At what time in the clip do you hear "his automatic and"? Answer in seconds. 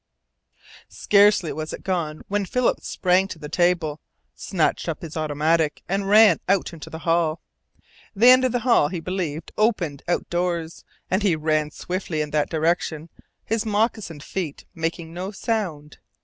5.03-6.09